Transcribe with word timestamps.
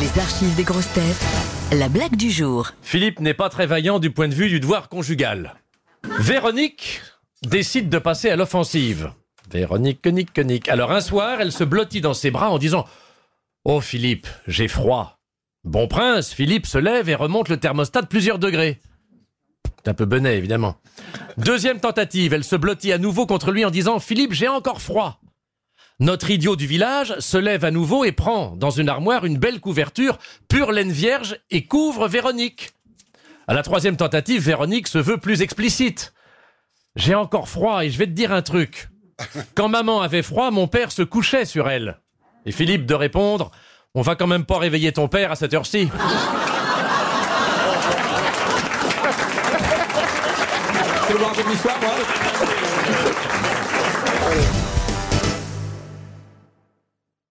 Les 0.00 0.20
archives 0.20 0.56
des 0.56 0.64
grosses 0.64 0.92
têtes. 0.92 1.24
La 1.70 1.88
blague 1.88 2.16
du 2.16 2.28
jour. 2.28 2.70
Philippe 2.82 3.20
n'est 3.20 3.32
pas 3.32 3.48
très 3.48 3.66
vaillant 3.66 4.00
du 4.00 4.10
point 4.10 4.26
de 4.26 4.34
vue 4.34 4.48
du 4.48 4.58
devoir 4.58 4.88
conjugal. 4.88 5.54
Véronique 6.18 7.00
décide 7.42 7.88
de 7.90 7.98
passer 7.98 8.28
à 8.28 8.34
l'offensive. 8.34 9.12
Véronique, 9.52 10.04
nique, 10.06 10.36
nique. 10.38 10.68
Alors 10.68 10.90
un 10.90 11.00
soir, 11.00 11.40
elle 11.40 11.52
se 11.52 11.62
blottit 11.62 12.00
dans 12.00 12.12
ses 12.12 12.32
bras 12.32 12.50
en 12.50 12.58
disant 12.58 12.86
Oh 13.64 13.80
Philippe, 13.80 14.26
j'ai 14.48 14.66
froid. 14.66 15.20
Bon 15.62 15.86
prince, 15.86 16.32
Philippe 16.32 16.66
se 16.66 16.78
lève 16.78 17.08
et 17.08 17.14
remonte 17.14 17.48
le 17.48 17.58
thermostat 17.58 18.02
de 18.02 18.08
plusieurs 18.08 18.40
degrés. 18.40 18.80
C'est 19.76 19.90
un 19.90 19.94
peu 19.94 20.06
benet, 20.06 20.36
évidemment. 20.36 20.74
Deuxième 21.36 21.78
tentative, 21.78 22.32
elle 22.32 22.44
se 22.44 22.56
blottit 22.56 22.92
à 22.92 22.98
nouveau 22.98 23.26
contre 23.26 23.52
lui 23.52 23.64
en 23.64 23.70
disant 23.70 24.00
Philippe, 24.00 24.32
j'ai 24.32 24.48
encore 24.48 24.80
froid. 24.80 25.20
Notre 26.00 26.30
idiot 26.30 26.56
du 26.56 26.66
village 26.66 27.14
se 27.20 27.36
lève 27.38 27.64
à 27.64 27.70
nouveau 27.70 28.04
et 28.04 28.10
prend 28.10 28.56
dans 28.56 28.70
une 28.70 28.88
armoire 28.88 29.24
une 29.24 29.38
belle 29.38 29.60
couverture, 29.60 30.18
pure 30.48 30.72
laine 30.72 30.90
vierge, 30.90 31.38
et 31.52 31.66
couvre 31.66 32.08
Véronique. 32.08 32.72
À 33.46 33.54
la 33.54 33.62
troisième 33.62 33.96
tentative, 33.96 34.42
Véronique 34.42 34.88
se 34.88 34.98
veut 34.98 35.18
plus 35.18 35.40
explicite. 35.40 36.12
J'ai 36.96 37.14
encore 37.14 37.48
froid 37.48 37.84
et 37.84 37.90
je 37.90 37.98
vais 37.98 38.06
te 38.06 38.10
dire 38.10 38.32
un 38.32 38.42
truc. 38.42 38.88
Quand 39.54 39.68
maman 39.68 40.00
avait 40.00 40.22
froid, 40.22 40.50
mon 40.50 40.66
père 40.66 40.90
se 40.90 41.02
couchait 41.02 41.44
sur 41.44 41.68
elle. 41.68 42.00
Et 42.44 42.50
Philippe 42.50 42.86
de 42.86 42.94
répondre 42.94 43.52
On 43.94 44.02
va 44.02 44.16
quand 44.16 44.26
même 44.26 44.44
pas 44.44 44.58
réveiller 44.58 44.90
ton 44.90 45.06
père 45.06 45.30
à 45.30 45.36
cette 45.36 45.54
heure-ci. 45.54 45.88